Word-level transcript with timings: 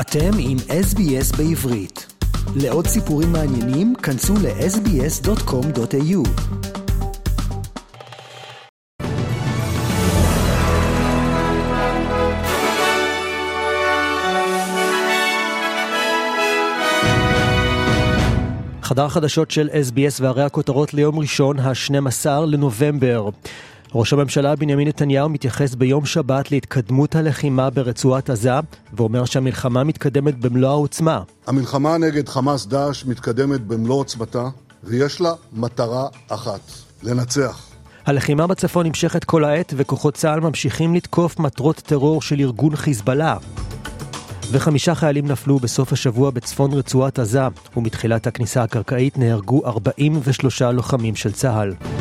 אתם 0.00 0.30
עם 0.38 0.56
SBS 0.58 1.36
בעברית. 1.36 2.06
לעוד 2.56 2.86
סיפורים 2.86 3.32
מעניינים, 3.32 3.94
כנסו 3.94 4.34
ל-sbs.com.au. 4.34 6.28
חדר 18.82 19.04
החדשות 19.04 19.50
של 19.50 19.68
SBS 19.68 20.22
והרי 20.22 20.42
הכותרות 20.42 20.94
ליום 20.94 21.18
ראשון, 21.18 21.58
ה-12 21.58 22.26
לנובמבר. 22.46 23.28
ראש 23.94 24.12
הממשלה 24.12 24.56
בנימין 24.56 24.88
נתניהו 24.88 25.28
מתייחס 25.28 25.74
ביום 25.74 26.06
שבת 26.06 26.50
להתקדמות 26.50 27.16
הלחימה 27.16 27.70
ברצועת 27.70 28.30
עזה, 28.30 28.52
ואומר 28.92 29.24
שהמלחמה 29.24 29.84
מתקדמת 29.84 30.38
במלוא 30.38 30.68
העוצמה. 30.70 31.22
המלחמה 31.46 31.98
נגד 31.98 32.28
חמאס 32.28 32.66
דאעש 32.66 33.04
מתקדמת 33.04 33.60
במלוא 33.60 33.96
עוצמתה, 33.96 34.48
ויש 34.84 35.20
לה 35.20 35.32
מטרה 35.52 36.06
אחת, 36.28 36.60
לנצח. 37.02 37.66
הלחימה 38.06 38.46
בצפון 38.46 38.86
נמשכת 38.86 39.24
כל 39.24 39.44
העת, 39.44 39.74
וכוחות 39.76 40.14
צה"ל 40.14 40.40
ממשיכים 40.40 40.94
לתקוף 40.94 41.38
מטרות 41.38 41.76
טרור 41.76 42.22
של 42.22 42.40
ארגון 42.40 42.76
חיזבאללה. 42.76 43.36
וחמישה 44.50 44.94
חיילים 44.94 45.26
נפלו 45.26 45.58
בסוף 45.58 45.92
השבוע 45.92 46.30
בצפון 46.30 46.72
רצועת 46.72 47.18
עזה, 47.18 47.42
ומתחילת 47.76 48.26
הכניסה 48.26 48.62
הקרקעית 48.62 49.18
נהרגו 49.18 49.66
43 49.66 50.62
לוחמים 50.62 51.16
של 51.16 51.32
צה"ל. 51.32 51.97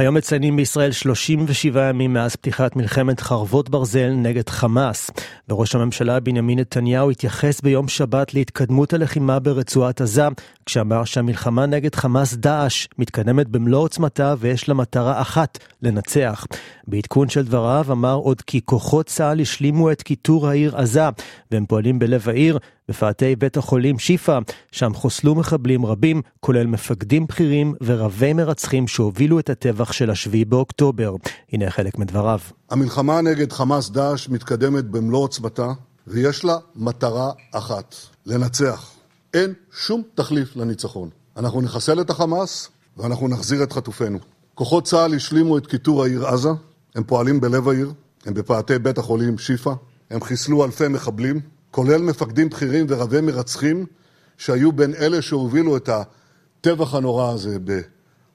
היום 0.00 0.14
מציינים 0.14 0.56
בישראל 0.56 0.92
37 0.92 1.88
ימים 1.88 2.12
מאז 2.12 2.36
פתיחת 2.36 2.76
מלחמת 2.76 3.20
חרבות 3.20 3.70
ברזל 3.70 4.10
נגד 4.10 4.48
חמאס, 4.48 5.10
וראש 5.48 5.74
הממשלה 5.74 6.20
בנימין 6.20 6.58
נתניהו 6.58 7.10
התייחס 7.10 7.60
ביום 7.60 7.88
שבת 7.88 8.34
להתקדמות 8.34 8.92
הלחימה 8.92 9.38
ברצועת 9.38 10.00
עזה, 10.00 10.28
כשאמר 10.66 11.04
שהמלחמה 11.04 11.66
נגד 11.66 11.94
חמאס 11.94 12.34
דאעש 12.34 12.86
מתקדמת 12.98 13.48
במלוא 13.48 13.80
עוצמתה 13.80 14.34
ויש 14.38 14.68
לה 14.68 14.74
מטרה 14.74 15.20
אחת, 15.20 15.58
לנצח. 15.82 16.46
בעדכון 16.86 17.28
של 17.28 17.44
דבריו 17.44 17.86
אמר 17.90 18.14
עוד 18.14 18.40
כי 18.40 18.60
כוחות 18.64 19.06
צה"ל 19.06 19.40
השלימו 19.40 19.92
את 19.92 20.02
כיתור 20.02 20.48
העיר 20.48 20.76
עזה, 20.76 21.08
והם 21.50 21.66
פועלים 21.66 21.98
בלב 21.98 22.28
העיר, 22.28 22.58
בפאתי 22.88 23.36
בית 23.36 23.56
החולים 23.56 23.98
שיפא, 23.98 24.38
שם 24.72 24.94
חוסלו 24.94 25.34
מחבלים 25.34 25.86
רבים, 25.86 26.22
כולל 26.40 26.66
מפקדים 26.66 27.26
בכירים 27.26 27.74
ורבי 27.80 28.32
מרצחים 28.32 28.88
שהובילו 28.88 29.38
את 29.38 29.50
הטבח 29.50 29.89
של 29.92 30.10
השביעי 30.10 30.44
באוקטובר. 30.44 31.14
הנה 31.52 31.70
חלק 31.70 31.98
מדבריו. 31.98 32.38
המלחמה 32.70 33.20
נגד 33.20 33.52
חמאס 33.52 33.90
דאעש 33.90 34.28
מתקדמת 34.28 34.84
במלוא 34.84 35.20
עוצמתה, 35.20 35.72
ויש 36.06 36.44
לה 36.44 36.56
מטרה 36.76 37.30
אחת, 37.52 37.94
לנצח. 38.26 38.90
אין 39.34 39.52
שום 39.72 40.02
תחליף 40.14 40.56
לניצחון. 40.56 41.08
אנחנו 41.36 41.60
נחסל 41.60 42.00
את 42.00 42.10
החמאס 42.10 42.68
ואנחנו 42.96 43.28
נחזיר 43.28 43.62
את 43.62 43.72
חטופינו. 43.72 44.18
כוחות 44.54 44.84
צה"ל 44.84 45.14
השלימו 45.14 45.58
את 45.58 45.66
כיתור 45.66 46.04
העיר 46.04 46.26
עזה, 46.26 46.48
הם 46.94 47.04
פועלים 47.04 47.40
בלב 47.40 47.68
העיר, 47.68 47.92
הם 48.26 48.34
בפאתי 48.34 48.78
בית 48.78 48.98
החולים 48.98 49.38
שיפא, 49.38 49.72
הם 50.10 50.20
חיסלו 50.20 50.64
אלפי 50.64 50.88
מחבלים, 50.88 51.40
כולל 51.70 52.02
מפקדים 52.02 52.48
בכירים 52.48 52.86
ורבי 52.88 53.20
מרצחים 53.20 53.86
שהיו 54.38 54.72
בין 54.72 54.94
אלה 54.94 55.22
שהובילו 55.22 55.76
את 55.76 55.88
הטבח 55.88 56.94
הנורא 56.94 57.32
הזה 57.32 57.56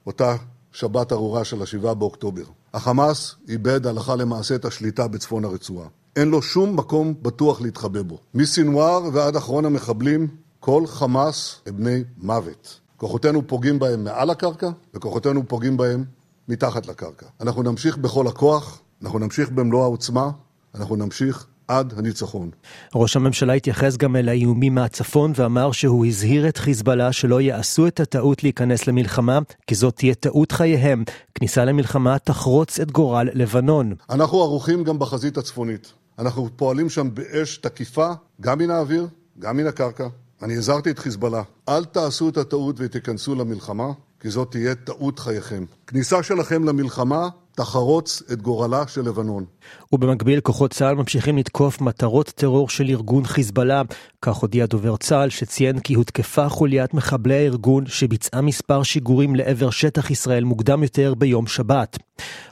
באותה 0.04 0.36
שבת 0.76 1.12
ארורה 1.12 1.44
של 1.44 1.62
השבעה 1.62 1.94
באוקטובר. 1.94 2.44
החמאס 2.74 3.36
איבד 3.50 3.88
הלכה 3.88 4.16
למעשה 4.16 4.56
את 4.56 4.66
השליטה 4.66 5.08
בצפון 5.08 5.46
הרצועה. 5.46 5.88
אין 6.16 6.28
לו 6.28 6.42
שום 6.42 6.76
מקום 6.76 7.14
בטוח 7.22 7.62
להתחבא 7.62 8.02
בו. 8.02 8.18
מסינואר 8.34 9.02
ועד 9.14 9.36
אחרון 9.36 9.66
המחבלים, 9.66 10.28
כל 10.60 10.88
חמאס 10.88 11.62
הם 11.66 11.78
בני 11.78 12.04
מוות. 12.18 12.80
כוחותינו 12.98 13.48
פוגעים 13.48 13.80
בהם 13.80 14.04
מעל 14.04 14.30
הקרקע, 14.30 14.70
וכוחותינו 14.94 15.48
פוגעים 15.48 15.78
בהם 15.78 16.04
מתחת 16.48 16.88
לקרקע. 16.88 17.26
אנחנו 17.42 17.64
נמשיך 17.64 17.98
בכל 17.98 18.28
הכוח, 18.28 18.82
אנחנו 19.04 19.20
נמשיך 19.20 19.50
במלוא 19.50 19.84
העוצמה, 19.84 20.30
אנחנו 20.76 20.96
נמשיך 20.96 21.48
עד 21.68 21.94
הניצחון. 21.98 22.50
ראש 22.96 23.16
הממשלה 23.16 23.54
התייחס 23.54 23.98
גם 23.98 24.16
אל 24.16 24.30
האיומים 24.30 24.76
מהצפון 24.76 25.32
ואמר 25.36 25.72
שהוא 25.72 26.06
הזהיר 26.06 26.48
את 26.48 26.58
חיזבאללה 26.58 27.12
שלא 27.12 27.42
יעשו 27.42 27.88
את 27.88 28.00
הטעות 28.00 28.44
להיכנס 28.44 28.88
למלחמה, 28.88 29.40
כי 29.68 29.76
זאת 29.76 29.96
תהיה 29.96 30.16
טעות 30.16 30.52
חייהם. 30.52 31.04
כניסה 31.36 31.66
למלחמה 31.66 32.20
תחרוץ 32.20 32.80
את 32.80 32.92
גורל 32.92 33.30
לבנון. 33.34 33.94
אנחנו 34.10 34.42
ערוכים 34.42 34.84
גם 34.84 35.00
בחזית 35.00 35.38
הצפונית. 35.38 35.94
אנחנו 36.20 36.50
פועלים 36.56 36.90
שם 36.90 37.10
באש 37.14 37.58
תקיפה, 37.58 38.12
גם 38.42 38.60
מן 38.60 38.70
האוויר, 38.70 39.08
גם 39.40 39.58
מן 39.58 39.68
הקרקע. 39.68 40.08
אני 40.44 40.58
הזהרתי 40.58 40.90
את 40.92 41.00
חיזבאללה, 41.00 41.42
אל 41.70 41.86
תעשו 41.86 42.30
את 42.30 42.38
הטעות 42.38 42.76
ותיכנסו 42.80 43.36
למלחמה, 43.36 43.92
כי 44.20 44.30
זאת 44.30 44.52
תהיה 44.52 44.76
טעות 44.76 45.20
חייכם. 45.20 45.66
כניסה 45.88 46.24
שלכם 46.24 46.64
למלחמה 46.64 47.30
תחרוץ 47.56 48.24
את 48.34 48.42
גורלה 48.42 48.88
של 48.88 49.02
לבנון. 49.02 49.46
ובמקביל 49.94 50.40
כוחות 50.40 50.72
צה"ל 50.72 50.96
ממשיכים 50.96 51.38
לתקוף 51.38 51.82
מטרות 51.82 52.28
טרור 52.28 52.70
של 52.70 52.90
ארגון 52.90 53.26
חיזבאללה. 53.26 53.82
כך 54.22 54.36
הודיע 54.36 54.66
דובר 54.66 54.98
צה"ל 54.98 55.30
שציין 55.30 55.80
כי 55.80 55.94
הותקפה 55.94 56.50
חוליית 56.50 56.94
מחבלי 56.94 57.36
הארגון 57.36 57.86
שביצעה 57.88 58.42
מספר 58.42 58.84
שיגורים 58.84 59.36
לעבר 59.36 59.70
שטח 59.70 60.12
ישראל 60.12 60.44
מוקדם 60.44 60.84
יותר 60.84 61.14
ביום 61.14 61.48
שבת. 61.48 61.98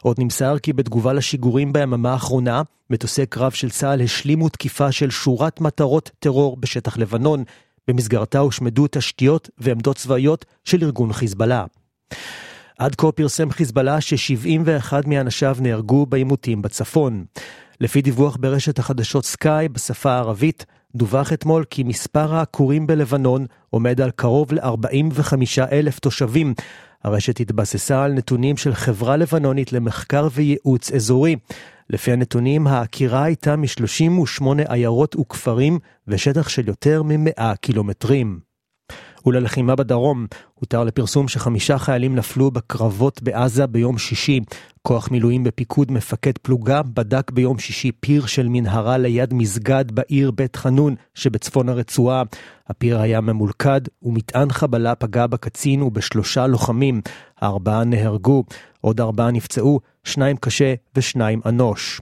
עוד 0.01 0.15
נמסר 0.19 0.59
כי 0.59 0.73
בתגובה 0.73 1.13
לשיגורים 1.13 1.73
ביממה 1.73 2.11
האחרונה, 2.11 2.61
מטוסי 2.89 3.25
קרב 3.25 3.51
של 3.51 3.69
צה"ל 3.69 4.01
השלימו 4.01 4.49
תקיפה 4.49 4.91
של 4.91 5.09
שורת 5.09 5.61
מטרות 5.61 6.11
טרור 6.19 6.57
בשטח 6.57 6.97
לבנון. 6.97 7.43
במסגרתה 7.87 8.39
הושמדו 8.39 8.85
תשתיות 8.91 9.49
ועמדות 9.57 9.95
צבאיות 9.97 10.45
של 10.63 10.83
ארגון 10.83 11.13
חיזבאללה. 11.13 11.65
עד 12.77 12.95
כה 12.95 13.11
פרסם 13.11 13.51
חיזבאללה 13.51 14.01
ש-71 14.01 14.93
מאנשיו 15.07 15.57
נהרגו 15.59 16.05
בעימותים 16.05 16.61
בצפון. 16.61 17.25
לפי 17.81 18.01
דיווח 18.01 18.37
ברשת 18.39 18.79
החדשות 18.79 19.25
סקאי 19.25 19.69
בשפה 19.69 20.11
הערבית, 20.11 20.65
דווח 20.95 21.33
אתמול 21.33 21.63
כי 21.69 21.83
מספר 21.83 22.35
העקורים 22.35 22.87
בלבנון 22.87 23.45
עומד 23.69 24.01
על 24.01 24.11
קרוב 24.11 24.53
ל-45 24.53 25.33
אלף 25.71 25.99
תושבים. 25.99 26.53
הרשת 27.03 27.39
התבססה 27.39 28.03
על 28.03 28.13
נתונים 28.13 28.57
של 28.57 28.73
חברה 28.73 29.17
לבנונית 29.17 29.73
למחקר 29.73 30.27
וייעוץ 30.31 30.91
אזורי. 30.91 31.35
לפי 31.89 32.11
הנתונים, 32.11 32.67
העקירה 32.67 33.23
הייתה 33.23 33.55
מ-38 33.55 34.43
עיירות 34.67 35.15
וכפרים 35.15 35.79
ושטח 36.07 36.49
של 36.49 36.67
יותר 36.67 37.03
מ-100 37.03 37.55
קילומטרים. 37.61 38.52
וללחימה 39.25 39.75
בדרום. 39.75 40.25
הותר 40.53 40.83
לפרסום 40.83 41.27
שחמישה 41.27 41.77
חיילים 41.77 42.15
נפלו 42.15 42.51
בקרבות 42.51 43.23
בעזה 43.23 43.67
ביום 43.67 43.97
שישי. 43.97 44.39
כוח 44.81 45.11
מילואים 45.11 45.43
בפיקוד 45.43 45.91
מפקד 45.91 46.37
פלוגה 46.37 46.81
בדק 46.83 47.31
ביום 47.31 47.59
שישי 47.59 47.91
פיר 47.91 48.25
של 48.25 48.47
מנהרה 48.49 48.97
ליד 48.97 49.33
מסגד 49.33 49.91
בעיר 49.91 50.31
בית 50.31 50.55
חנון 50.55 50.95
שבצפון 51.13 51.69
הרצועה. 51.69 52.23
הפיר 52.67 52.99
היה 52.99 53.21
ממולכד 53.21 53.81
ומטען 54.03 54.51
חבלה 54.51 54.95
פגע 54.95 55.27
בקצין 55.27 55.81
ובשלושה 55.81 56.47
לוחמים. 56.47 57.01
הארבעה 57.41 57.83
נהרגו, 57.83 58.43
עוד 58.81 59.01
ארבעה 59.01 59.31
נפצעו, 59.31 59.79
שניים 60.03 60.37
קשה 60.37 60.73
ושניים 60.95 61.41
אנוש. 61.45 62.01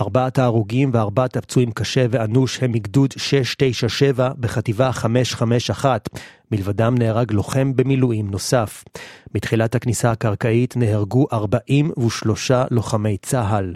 ארבעת 0.00 0.38
ההרוגים 0.38 0.90
וארבעת 0.92 1.36
הפצועים 1.36 1.72
קשה 1.72 2.06
ואנוש 2.10 2.62
הם 2.62 2.72
מגדוד 2.72 3.12
697 3.16 4.30
בחטיבה 4.40 4.92
551. 4.92 6.08
מלבדם 6.52 6.94
נהרג 6.98 7.32
לוחם 7.32 7.76
במילואים 7.76 8.30
נוסף. 8.30 8.84
בתחילת 9.32 9.74
הכניסה 9.74 10.10
הקרקעית 10.10 10.76
נהרגו 10.76 11.26
43 11.32 12.50
לוחמי 12.70 13.16
צה"ל. 13.22 13.74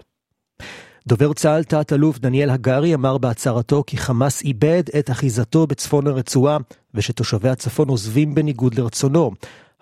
דובר 1.07 1.33
צה"ל 1.33 1.65
תת-אלוף 1.65 2.19
דניאל 2.19 2.51
הגרי 2.51 2.95
אמר 2.95 3.19
בהצהרתו 3.19 3.85
כי 3.87 3.97
חמאס 3.97 4.43
איבד 4.43 4.83
את 4.99 5.11
אחיזתו 5.11 5.67
בצפון 5.67 6.07
הרצועה 6.07 6.59
ושתושבי 6.95 7.49
הצפון 7.49 7.89
עוזבים 7.89 8.35
בניגוד 8.35 8.75
לרצונו. 8.75 9.31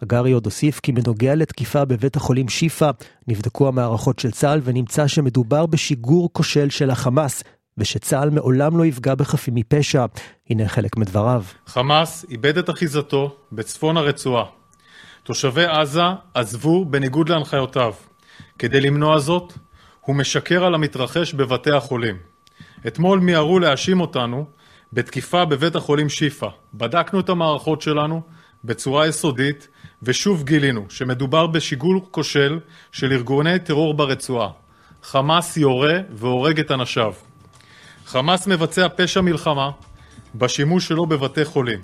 הגרי 0.02 0.32
עוד 0.32 0.44
הוסיף 0.44 0.80
כי 0.80 0.92
בנוגע 0.92 1.34
לתקיפה 1.34 1.84
בבית 1.84 2.16
החולים 2.16 2.48
שיפא, 2.48 2.90
נבדקו 3.28 3.68
המערכות 3.68 4.18
של 4.18 4.30
צה"ל 4.30 4.60
ונמצא 4.64 5.06
שמדובר 5.06 5.66
בשיגור 5.66 6.30
כושל 6.32 6.70
של 6.70 6.90
החמאס, 6.90 7.42
ושצה"ל 7.78 8.30
מעולם 8.30 8.78
לא 8.78 8.84
יפגע 8.86 9.14
בחפים 9.14 9.54
מפשע. 9.54 10.06
הנה 10.50 10.68
חלק 10.68 10.96
מדבריו. 10.96 11.44
חמאס 11.66 12.24
איבד 12.30 12.58
את 12.58 12.70
אחיזתו 12.70 13.36
בצפון 13.52 13.96
הרצועה. 13.96 14.44
תושבי 15.22 15.64
עזה 15.64 16.02
עזבו 16.34 16.84
בניגוד 16.84 17.28
להנחיותיו. 17.28 17.92
כדי 18.58 18.80
למנוע 18.80 19.18
זאת, 19.18 19.52
הוא 20.00 20.16
משקר 20.16 20.64
על 20.64 20.74
המתרחש 20.74 21.34
בבתי 21.34 21.72
החולים. 21.72 22.16
אתמול 22.86 23.18
מיהרו 23.20 23.58
להאשים 23.58 24.00
אותנו 24.00 24.44
בתקיפה 24.92 25.44
בבית 25.44 25.76
החולים 25.76 26.08
שיפא. 26.08 26.48
בדקנו 26.74 27.20
את 27.20 27.28
המערכות 27.28 27.82
שלנו 27.82 28.20
בצורה 28.64 29.06
יסודית 29.06 29.68
ושוב 30.02 30.44
גילינו 30.44 30.86
שמדובר 30.88 31.46
בשיגול 31.46 32.00
כושל 32.10 32.58
של 32.92 33.12
ארגוני 33.12 33.58
טרור 33.58 33.94
ברצועה. 33.94 34.48
חמאס 35.02 35.56
יורה 35.56 35.98
והורג 36.10 36.60
את 36.60 36.70
אנשיו. 36.70 37.12
חמאס 38.06 38.46
מבצע 38.46 38.86
פשע 38.96 39.20
מלחמה 39.20 39.70
בשימוש 40.34 40.88
שלו 40.88 41.06
בבתי 41.06 41.44
חולים. 41.44 41.80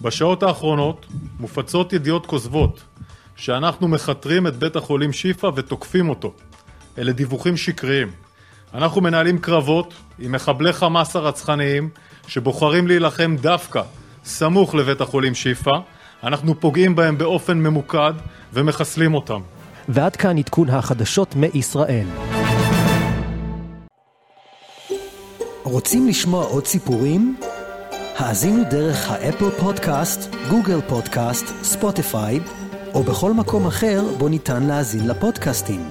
בשעות 0.00 0.42
האחרונות 0.42 1.06
מופצות 1.40 1.92
ידיעות 1.92 2.26
כוזבות 2.26 2.82
שאנחנו 3.36 3.88
מכתרים 3.88 4.46
את 4.46 4.56
בית 4.56 4.76
החולים 4.76 5.12
שיפא 5.12 5.50
ותוקפים 5.56 6.08
אותו. 6.08 6.32
אלה 6.98 7.12
דיווחים 7.12 7.56
שקריים. 7.56 8.10
אנחנו 8.74 9.00
מנהלים 9.00 9.38
קרבות 9.38 9.94
עם 10.18 10.32
מחבלי 10.32 10.72
חמאס 10.72 11.16
הרצחניים 11.16 11.88
שבוחרים 12.28 12.86
להילחם 12.86 13.36
דווקא 13.36 13.82
סמוך 14.24 14.74
לבית 14.74 15.00
החולים 15.00 15.34
שיפא. 15.34 15.78
אנחנו 16.22 16.60
פוגעים 16.60 16.96
בהם 16.96 17.18
באופן 17.18 17.58
ממוקד 17.58 18.12
ומחסלים 18.52 19.14
אותם. 19.14 19.40
ועד 19.88 20.16
כאן 20.16 20.38
עדכון 20.38 20.70
החדשות 20.70 21.36
מישראל. 21.36 22.06
רוצים 25.62 26.08
לשמוע 26.08 26.44
עוד 26.44 26.66
סיפורים? 26.66 27.36
האזינו 28.16 28.64
דרך 28.70 29.10
האפל 29.10 29.50
פודקאסט, 29.50 30.34
גוגל 30.50 30.80
פודקאסט, 30.88 31.46
ספוטיפיי, 31.62 32.40
או 32.94 33.02
בכל 33.02 33.32
מקום 33.32 33.66
אחר 33.66 34.02
בו 34.18 34.28
ניתן 34.28 34.62
להאזין 34.62 35.08
לפודקאסטים. 35.08 35.88